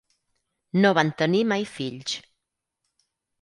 No 0.85 0.91
van 0.99 1.11
tenir 1.19 1.43
mai 1.51 1.67
fills. 1.75 2.17